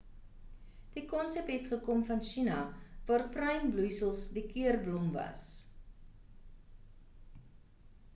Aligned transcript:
die 0.93 1.01
konsep 1.09 1.49
het 1.55 1.67
gekom 1.73 1.99
van 2.07 2.23
china 2.29 2.55
waar 3.11 3.25
pruimbloeisels 3.35 4.23
die 4.39 4.45
keurblom 4.55 5.13
was 5.19 5.45